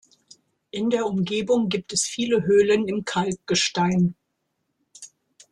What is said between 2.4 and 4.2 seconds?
Höhlen im Kalkgestein.